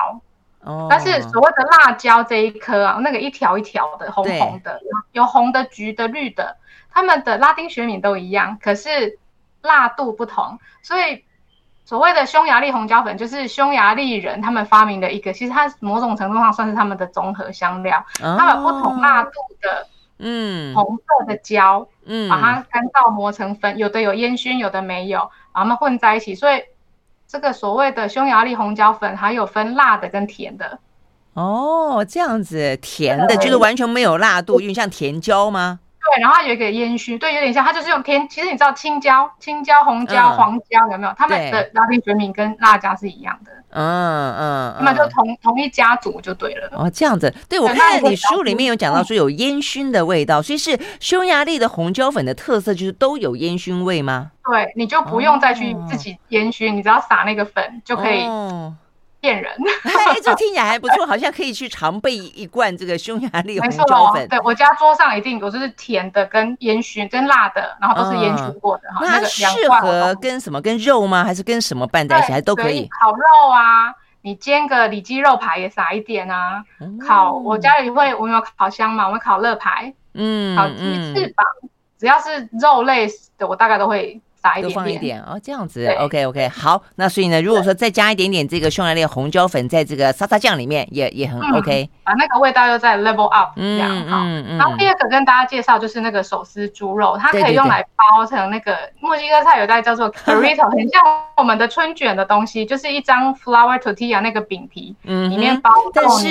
[0.59, 0.87] 哦。
[0.89, 4.79] 但是所谓的辣椒这一颗啊，那个一条一条的红红的，
[5.13, 6.57] 有红的、橘的、绿的，
[6.91, 9.17] 它们的拉丁学名都一样，可是
[9.61, 10.59] 辣度不同。
[10.81, 11.23] 所以
[11.85, 19.29] 所谓的匈牙利红椒粉，就是匈牙利人他们发明的一个，其实它某种程度上算是他们的综合香料，哦、它们不同辣度
[19.61, 19.87] 的。
[20.17, 26.33] 嗯，红色的椒，嗯，把它干燥磨成粉，有的有烟熏，有的没有，把它们混在一起。
[26.33, 26.63] 所以
[27.27, 30.79] 这个所谓的匈牙利红椒粉，还有分辣的跟甜的。
[31.33, 35.81] 哦，这样子，甜的就是完全没有辣度，因为像甜椒吗？
[36.05, 38.29] 对，然后它有一个烟熏，对，有点像，它就是用甜。
[38.29, 41.13] 其实你知道青椒、青椒、红椒、嗯、黄椒有没有？
[41.17, 43.51] 他们的拉丁学名跟辣椒是一样的。
[43.71, 46.69] 嗯嗯，那、嗯、就同同一家族就对了。
[46.73, 54.31] 哦，这样子，对，我看你书里面有讲到说有烟熏的味道，嗯、所以是匈牙利的红椒粉的特色就是都有烟熏味吗？
[54.49, 58.21] 对，你就不用再去自己烟熏，哦、你只要撒那个粉就可以。
[58.23, 58.75] 哦
[59.25, 59.51] 骗人，
[59.83, 64.27] 哎，这听起来还不错，好像可以去常备一罐这个匈牙利红椒粉。
[64.27, 68.99] 对，我家桌上一定有，就是甜的、跟烟熏、跟辣的，然后都是烟熏过的哈。
[69.01, 70.61] 那它适合跟什么？
[70.61, 71.23] 跟肉吗？
[71.23, 72.31] 还是跟什么拌在一起？
[72.33, 72.87] 还都可以。
[73.01, 76.63] 烤肉啊，你煎个里脊肉排也撒一点啊。
[77.07, 81.43] 烤，我家里会，我们有烤箱嘛，我们烤乐排，嗯，烤鸡翅膀，
[81.97, 83.07] 只要是肉类
[83.39, 84.21] 的，我大概都会。
[84.61, 94.25] 多放一点哦，这样子，OK OK，好，那所以呢，如果说再加一点点这个匈牙利红椒粉在这个沙沙酱里面，也也很 OK，把那个味道又再 level up，这样好。
[94.57, 101.01] 然后第二个跟大家介绍就是那个手撕猪肉，它可以用来包成那个墨西哥菜有道叫做 carrito，很像
[101.37, 106.27] 我们的春卷的东西，就是一张 flour tortilla 那个饼皮，嗯，里面包，但是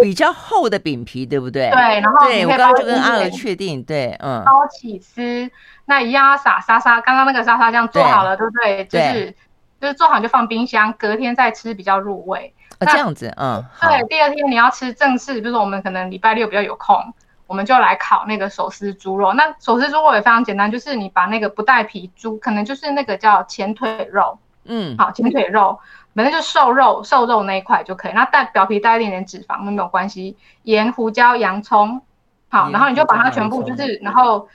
[0.00, 1.70] 比较厚的饼皮，对不对？
[1.70, 5.50] 对，然后对我刚刚就跟阿娥确定，对，嗯，包起司。
[5.90, 8.84] 那一样要撒沙沙，刚刚那个沙沙酱做好了，对不对？
[8.84, 9.36] 对就是
[9.80, 12.54] 就是做好就放冰箱，隔天再吃比较入味。
[12.78, 14.06] 哦，这样子，嗯，对。
[14.06, 17.12] 第二天你要吃正式，比如说我们可能礼拜六比较有空，
[17.48, 19.32] 我们就来烤那个手撕猪肉。
[19.32, 25.76] 那手撕猪肉也非常简单，就是你把那个不带皮猪，可能就是那个叫前腿肉，嗯，好，前腿肉，
[26.14, 28.12] 反正就瘦肉瘦肉那一块就可以。
[28.12, 30.36] 那带表皮带一点点脂肪那没有关系。
[30.62, 32.00] 盐、胡椒、洋葱，
[32.48, 34.38] 好，然后你就把它全部就是，然后。
[34.38, 34.48] 嗯，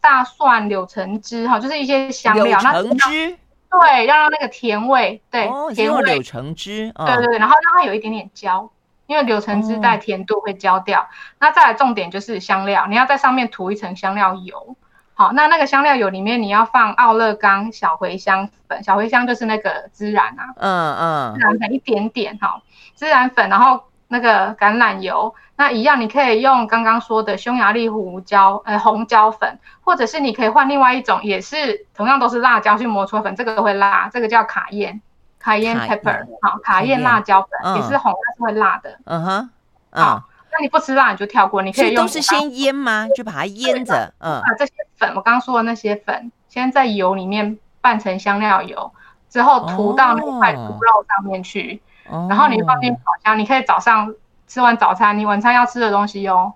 [0.00, 2.44] 大蒜、柳橙汁哈，就是一些香料。
[2.44, 3.38] 柳橙汁，
[3.70, 6.02] 对，要让那个甜味，对，哦、甜味。
[6.02, 8.68] 柳橙汁，哦、对对对，然后让它有一点点焦，
[9.06, 11.02] 因为柳橙汁带甜度会焦掉。
[11.02, 11.06] 哦、
[11.38, 14.76] 那再来重点就是香料，你要在上面涂一层香料油。
[15.14, 22.60] 好，那那个香料油里面你要放奥勒冈小茴香粉，小茴香就是那个孜然啊，嗯嗯，孜然粉一点点哈，
[22.98, 23.84] 孜然粉，然后。
[24.08, 35.00] 那个橄榄油，那一样，你可以用刚刚说的匈牙利胡椒，呃，红椒粉，或者是你可以换另外一种，也是同样都是辣椒去磨出粉，这个会辣，这个叫卡宴，
[35.38, 38.98] 卡宴 pepper，好，卡宴辣椒粉也是红，但是会辣的。
[39.04, 39.50] 嗯哼，
[39.90, 42.02] 好，那你不吃辣你就跳过，你可以用。
[42.02, 43.06] 都是先腌吗？
[43.14, 48.90] 就把它腌着，嗯，把这些粉，我刚刚说的那些粉，先在油里面拌成香料油，
[49.28, 51.82] 之后涂到那块猪肉上面去。
[52.10, 54.14] 然后你放进烤箱，你可以早上
[54.46, 56.52] 吃完早餐，你晚餐要吃的东西哟。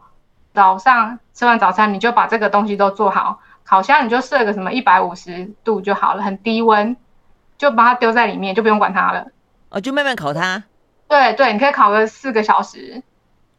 [0.55, 6.97] 早上吃完早餐，你就把这个东西都做好，烤箱你就设个什么一百五十度就好了，很低温，
[7.57, 9.27] 就把它丢在里面，就不用管它了。
[9.71, 10.63] 哦，就慢慢烤它。
[11.09, 13.03] 对对，你可以烤个四个小时。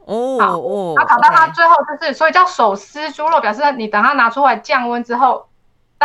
[0.06, 0.94] 哦哦。
[0.98, 5.48] 然后烤到它最后就是，所以叫手撕猪肉，表示你等它拿出来降温之后。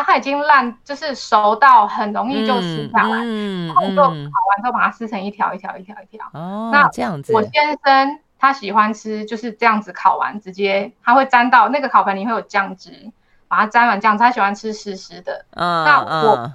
[0.02, 6.26] 它已经烂，就是熟到很容易就撕下来，嗯，然后就烤完之后把它撕成一条一条一条一条。
[6.32, 13.10] 哦，那这样子，我先生他喜欢吃就是这样子烤完，直接他会沾到那个烤盘里会有酱汁，
[13.48, 15.44] 把它沾完酱汁，他喜欢吃湿湿的。
[15.50, 16.52] 嗯，那我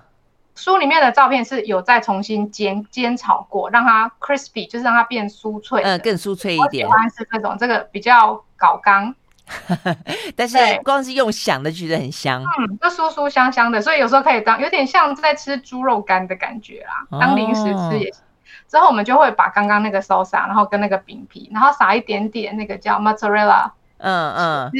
[0.56, 6.88] 书里面的照片是有再重新煎煎炒过，让它 crispy，就是让它变酥脆，嗯，更酥脆一点。
[6.88, 9.15] 我喜欢吃这种这个比较搞刚。
[10.36, 18.21] 但是光是用想的觉得很香，嗯，就酥酥香香的，所以有时候可以当有点像在吃猪肉干的感觉啦，当零食吃也行。
[18.21, 18.23] 哦、
[18.69, 24.71] 之后我们就会把刚刚那个 salsa，然后跟那个饼皮，然后撒一点点那个叫 mozzarella，嗯嗯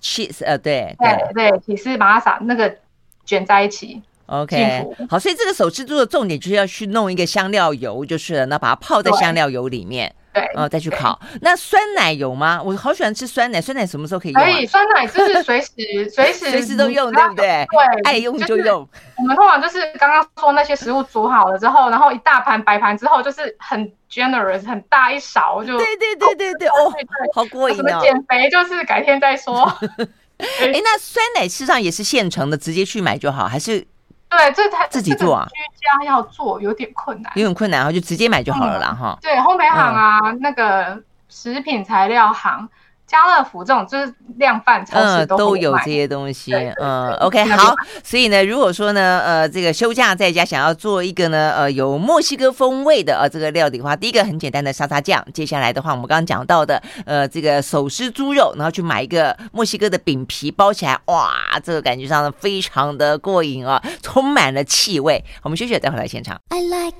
[0.00, 2.74] ，cheese，呃，对对对，起司把它撒那个
[3.24, 4.02] 卷在一起。
[4.26, 10.12] OK，好，所以这个手撕猪的重点就是要去弄一个香料油就是了，那把它泡在香料油里面。
[10.36, 11.18] 对，哦，再去烤。
[11.40, 12.60] 那酸奶有吗？
[12.62, 14.42] 我好喜欢吃酸奶，酸奶什么时候可以用？
[14.42, 15.70] 可以，酸奶就是 随时
[16.10, 17.66] 随时随时都用，对不对？
[17.70, 18.86] 对，爱用就用。
[19.16, 25.78] 我们通常就是刚刚说那些食物煮好了之后，然后一大盘摆盘之后，就是很 generous，很大一勺就。
[25.78, 26.92] 对对对对对，哦，
[27.34, 27.78] 好过瘾哦。
[27.78, 29.64] 什么减肥就是改天再说。
[30.38, 33.86] 哎，那酸奶事实上也是现成的，直接去买就好，还是？
[34.28, 39.18] 对，这台自己做啊，居家要做有点困难，有点困难，然后就直接买就好了啦，哈、嗯。
[39.22, 42.68] 对，烘焙行啊，嗯、那个食品材料行。
[43.06, 65.24] 家乐福这种就是量贩超市都、嗯、都有这些东西，嗯，OK，好，所以呢，如果说呢，呃，这个休假在家想要做一个呢，呃，有墨西哥风味的呃这个料理的话，第一个很简单的沙沙酱，接下来的话，我们刚刚讲到的，呃，这个手撕猪肉，然后去买一个墨西哥的饼皮包起来，哇，这个感觉上非常的过瘾啊，充满了气味。
[65.42, 66.36] 我们休息，待会来现场。
[66.48, 66.96] I like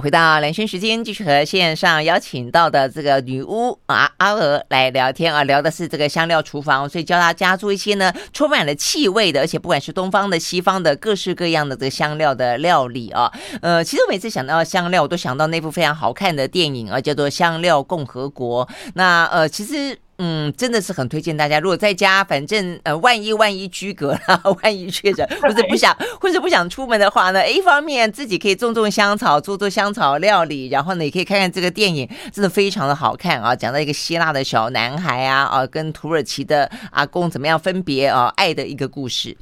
[0.00, 13.32] 回到兰萱时间，继续和线上邀请到的这个女巫啊阿娥来聊天啊，聊的是这个香料厨房，所以教大家做一些呢充满了气味的，而且不管是东方的、西方的，各式各样的这个香料的料理啊。
[13.60, 18.66] 呃，其实我每次想到香料，我都想到那部非常好看的电影啊，叫做《香料共和国》。
[18.94, 19.98] 那呃，其实。
[20.20, 21.60] 嗯，真的是很推荐大家。
[21.60, 33.54] 如果在家，反正呃，万一万一居隔了，万一确诊，或者不想， 或者不想出门的话呢，一方面自己可以种种香草，做做香草料理，然后呢，也可以看看这个电影，真的非常的好看啊。
[33.54, 39.36] 讲到一个希腊的小男孩啊，啊，跟土耳其的阿公怎么样分别啊，爱的一个故事。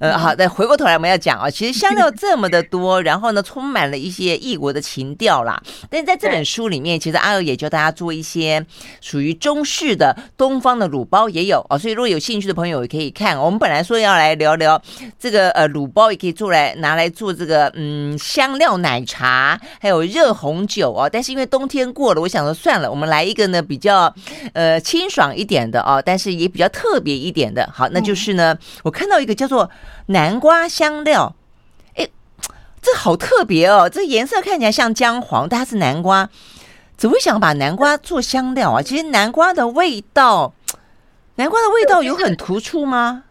[0.00, 5.62] 呃，好的，回过头来我们要讲啊，其实香料这么的多，然后呢，充满了一些异国的情调啦。
[5.90, 8.64] 但是在这本书里面，其实阿娥也教大家做一些
[9.02, 10.13] 属于中式的。
[10.36, 13.34] 东方的卤包也有哦，所以如果有兴趣的朋友也可以看。
[13.38, 14.80] 我们本来说要来聊聊
[15.18, 21.08] 这个呃卤包，也可以做来拿来做这个嗯香料奶茶，还有热红酒哦。
[21.12, 24.14] 但是因为冬天过了，我想说算了，我们来一个呢比较
[24.52, 27.68] 呃清爽一点的哦，但是也比较特别一点的。
[27.72, 29.70] 好，那就是呢，我看到一个叫做
[30.06, 31.34] 南瓜香料，
[31.94, 32.08] 哎，
[32.80, 36.28] 这好特别哦，这颜色看起来像姜黄，但它是南瓜。
[37.04, 38.80] 怎么会想把南瓜做香料啊？
[38.80, 40.54] 其实南瓜的味道，
[41.36, 43.24] 南瓜的味道有很突出吗？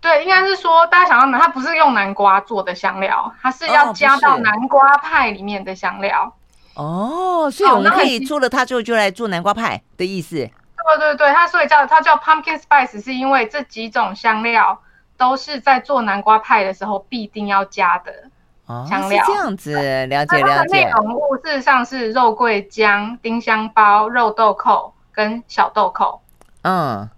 [0.00, 6.34] 对，应该是说大家想要，它不是用南瓜做的香料，它是要加到南瓜派里面的香料。
[6.72, 10.36] 哦，所以我们可以做了它之后就来做南瓜派的意思。
[10.36, 14.80] 对对对，它所以叫它叫 pumpkin spice，是因为这几种香料
[15.18, 18.10] 都是在做南瓜派的时候必定要加的。
[18.66, 20.84] 香料、哦、是这样子，了解了解。
[20.84, 26.20] 内容物事实上是肉桂姜、丁香包、肉豆蔻跟小豆蔻。
[26.62, 27.08] 嗯，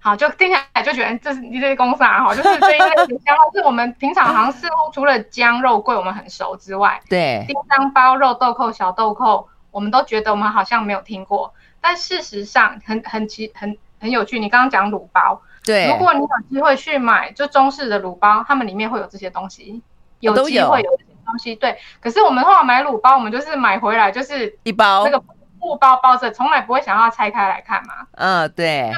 [0.00, 11.52] 好，就听起来就觉得这是你这些公司啊，哈， 就是这一类的香料，是我们平常好像似乎除了姜、肉桂我们很熟之外，对，丁香包、肉豆蔻、小豆蔻，我们都觉得我们好像没有听过。
[11.80, 14.38] 但事实上很很奇很很有趣。
[14.38, 19.82] 你刚刚讲卤包，对，如果你有机会去买就中式的卤包，他们里面会有这些东西。
[20.22, 21.76] 有机会有这些东西，对。
[22.00, 25.20] 可是我们后来买卤包，我们就是买回来就是一包那个
[25.60, 27.94] 布包包着，从来不会想要拆开来看嘛。
[28.12, 28.90] 嗯，对。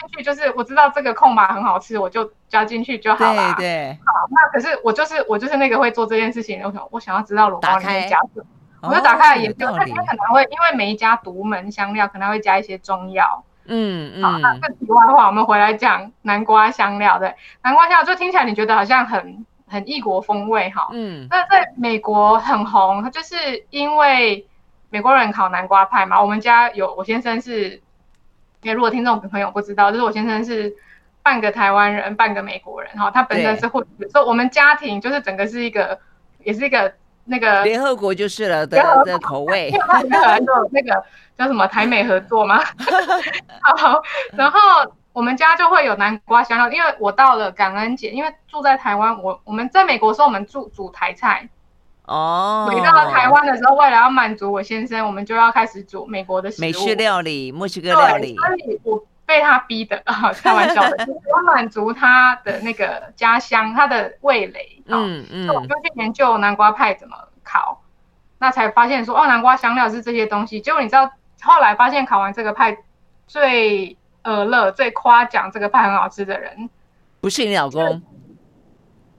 [0.00, 3.54] 就去，就是我知道这个空麻很好吃，我就加进去就好了。
[3.54, 3.98] 对对。
[4.04, 8.40] 好，那可是我就是我就是那个会做这件事情，我想我想要知道卤包里面加什
[8.80, 13.44] 么，我就打开了研究，它可能会因为每一家独门香料可能会加一些中药。
[13.66, 14.22] 嗯嗯。
[14.22, 17.18] 好，那这题外话，我们回来讲南瓜香料。
[17.18, 19.44] 对，南瓜香料就听起来你觉得好像很。
[19.68, 23.36] 很异国风味哈，嗯，那在美国很红，它就是
[23.70, 24.46] 因为
[24.90, 26.20] 美国人烤南瓜派嘛。
[26.20, 27.70] 我们家有我先生是，
[28.62, 30.74] 因为如果听众朋友不知道，就是我先生是
[31.22, 33.10] 半个台湾人，半个美国人哈。
[33.10, 35.98] 他本身是会，所以我们家庭就是整个是一个，
[36.42, 36.92] 也是一个
[37.24, 39.70] 那个联合国就是了的的口味，
[40.70, 41.04] 那个
[41.36, 42.58] 叫什么台美合作吗？
[43.76, 44.02] 好，
[44.32, 44.58] 然后。
[45.12, 51.48] 我们家就会有南瓜香料，因为我到了感恩节，因为住在台湾，我我们在美国的时候，我们煮煮台菜。
[52.04, 52.68] 哦。
[52.68, 58.36] 回到了台湾的时候，为了要满足我先生，我们就要开始煮美国的食，美式料理、墨西哥料理。
[58.36, 64.82] 所以我被他逼的啊，开玩笑的，就是要满足他的那个家乡，他的味蕾。
[64.86, 65.46] 嗯嗯。
[65.46, 67.82] 那我就去研究南瓜派怎么烤，
[68.38, 70.60] 那才发现说，哦，南瓜香料是这些东西。
[70.60, 71.10] 结果你知道，
[71.42, 72.78] 后来发现烤完这个派
[73.26, 73.97] 最。
[74.28, 76.68] 呃，乐最夸奖这个饭很好吃的人，
[77.18, 78.02] 不是你老公，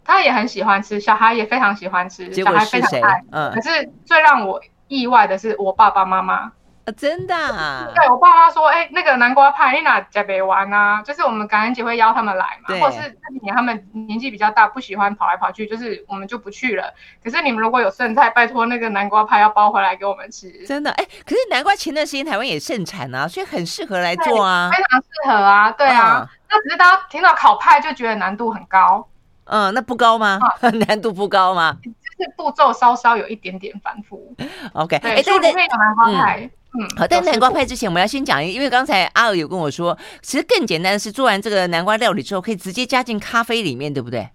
[0.03, 3.23] 他也很喜欢吃，小孩也非常喜欢吃，小孩非常爱。
[3.31, 6.51] 嗯，可是最让我意外的是我爸爸妈妈，
[6.91, 7.87] 真的、啊？
[7.95, 11.01] 对我爸妈说，哎、欸，那个南瓜派，你哪在北玩啊？
[11.03, 16.93] 就是我们感恩节会邀他们来嘛，或者是那几年他们年纪比较大，不喜欢跑来跑去，就是我们就不去了。
[17.23, 20.49] 可是你们如果有剩菜，拜托那个南瓜派要包回来给我们吃。
[20.65, 26.19] 真的，哎、欸，可是南瓜前段时间台湾也盛产啊，所以很适合来做啊，非常适合啊，对啊。
[26.21, 29.07] 嗯、那只是大家听到烤派就觉得难度很高。
[29.45, 30.39] 嗯，那不高吗？
[30.61, 31.75] 嗯、 难度不高吗？
[31.83, 31.89] 就
[32.25, 34.35] 是步骤稍稍有一点点繁复。
[34.73, 36.41] OK，对，哎，对对，南瓜派。
[36.41, 36.51] 嗯，
[36.95, 44.29] 好，但南瓜派之前，我们要先讲因为刚才阿尔有跟我说，其实更简单的是做完这个南瓜料理之后，可以直接加进咖啡里面，对不对？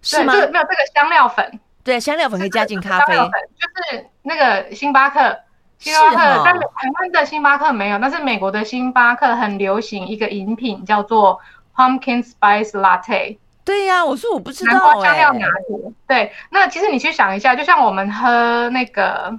[0.00, 0.32] 是吗？
[0.32, 3.14] 没有这个香料粉，对，香料粉可以加进咖啡。
[3.14, 5.38] 就是那个星巴克，
[5.78, 11.38] 星巴克，但是台湾的星巴克没有，但是美国的星巴克很流行一个饮品叫做
[11.76, 13.36] Pumpkin Spice Latte。
[13.62, 15.92] 对呀，我说我不知道，南瓜香料拿铁。
[16.08, 19.38] 对，那其实你去想一下，就像我们喝那个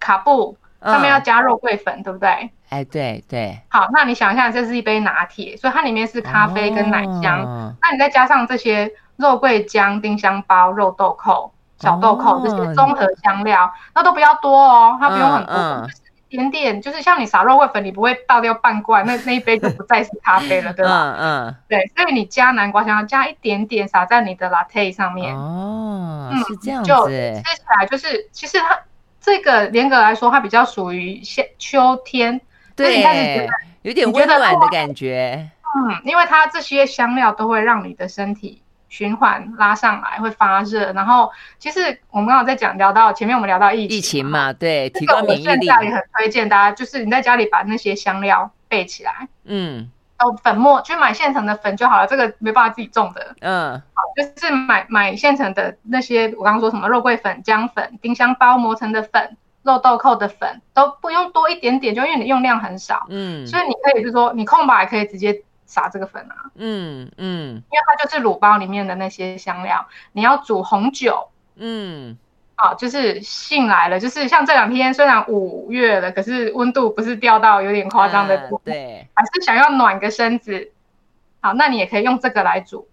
[0.00, 0.56] 卡布。
[0.82, 2.50] 上面要加肉桂粉，嗯、对不对？
[2.70, 3.60] 哎，对对。
[3.68, 7.42] 好，那你想一下，这是一杯拿铁，所以它里面是咖啡跟奶香。
[7.44, 15.96] 哦、那你再加上这些肉桂姜、丁香包、肉豆蔻、小豆蔻、哦、这些综合香料，那都不要多哦，它不用很多，嗯嗯、就是
[16.28, 16.80] 一点点。
[16.80, 21.16] 就是像你撒肉桂粉，你不会倒掉半罐，那 那一杯就不再是咖啡了，对吧？
[21.18, 21.56] 嗯嗯。
[21.68, 25.36] 对，所以你加南瓜香料，加一点点撒在你的 latte 上面。
[25.36, 26.88] 哦，是这样子。
[26.88, 28.78] 就吃起来就是，其实它。
[29.20, 32.40] 这个严格来说，它比较属于夏秋天，
[32.74, 33.48] 对，你开始
[33.82, 35.50] 有点温暖的感觉。
[35.62, 40.92] 嗯，因为它这些香料都会让你的身体循环拉上来，会发热。
[40.92, 45.48] 然后，其实我们刚刚在讲聊到前面，我们聊到疫情，疫情嘛，对，提高免疫力。
[45.48, 49.28] 我现在也很推荐大家，就是你在家里把那些香料备起来。
[49.44, 49.90] 嗯。
[50.20, 53.34] 哦，粉末就买现成的粉就好了，这个没办法自己种的。
[53.40, 63.06] 嗯，好，就是买买现成的那些，我刚刚说什么肉桂粉、姜粉、丁香包磨成的粉、肉豆蔻的粉，都不用多一点点，就因为你用量很少。
[63.08, 66.50] 嗯，所以你可以就是说，你空白可以直接撒这个粉啊。
[66.56, 71.28] 嗯嗯，因为它就是卤包里面的那些香料，你要煮红酒。
[71.56, 72.18] 嗯。
[72.62, 80.70] 好，就是信来了，就是像这两天虽然五月了，可是温度不是掉到有点夸张的，嗯，对，还是想要暖个身子。
[81.40, 82.86] 好，那你也可以用这个来煮，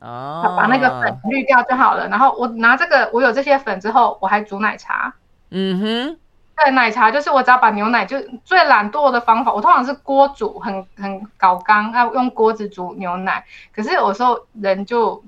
[0.00, 2.08] 哦，把那个粉滤掉就好了。
[2.08, 5.12] 然后我拿这个，我有这些粉之后，我还煮奶茶。
[5.50, 6.18] 嗯哼，
[6.56, 13.44] 对，奶茶就是我只要把牛奶，就最懒惰的方法，我通常是锅煮，很很搞刚，要用锅子煮牛奶。
[13.76, 15.22] 可是有时候人就。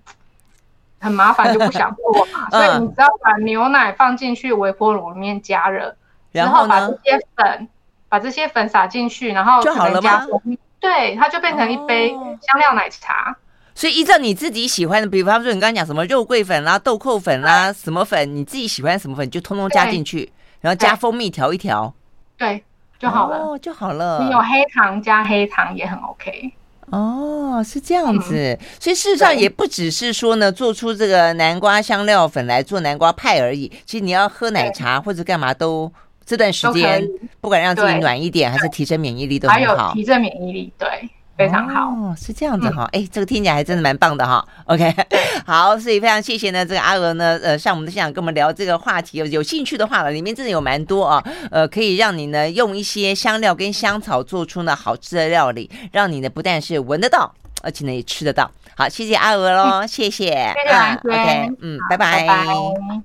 [1.03, 5.95] 很麻烦就不想做嘛， 所以你只要把牛奶放进去微波炉里面加热，
[6.31, 7.69] 然后把这些粉，
[8.09, 10.25] 把这些粉撒进去，然后就好了吗？
[10.79, 13.37] 对，它就变成一杯香料奶茶。
[13.75, 20.31] 所以依照你自己喜欢的，比方说你刚刚讲什么肉桂粉啦、豆蔻粉啦、什么粉，你自己喜欢什么粉就通通加进去，
[20.61, 21.93] 然后加蜂蜜调一调，
[22.37, 22.63] 对，
[22.99, 24.23] 就好了，就好了。
[24.23, 26.53] 你有黑糖加黑糖也很 OK。
[26.93, 33.71] 哦，是这样子，嗯、所以事实上也不只是说呢，做出这个南瓜香料粉来做南瓜派而已。
[33.87, 35.91] 其实你要喝奶茶或者干嘛都，
[36.27, 37.03] 这段时间
[37.41, 39.89] 不管让自己暖一点，还是提升免疫力都很好。
[39.89, 40.89] 还有提升免疫力，对。
[41.37, 44.47] 非常好，哦，是这样子哈，哎、嗯，这个听起来还真的蛮棒的哈。
[44.67, 44.95] OK，
[45.45, 58.51] 好，所以非常谢谢呢，这个阿娥呢，呃，上我们的现场跟我们聊这个话题，有有兴趣的话了，里面真的有蛮多啊，呃，可以让你呢用一些香料跟香草做出呢好吃的料理，让你呢不但是闻得到，而且呢也吃得到。
[58.77, 62.27] 好，谢谢阿娥喽，谢谢，谢谢，嗯，OK，嗯，拜拜。
[62.27, 63.03] 拜拜。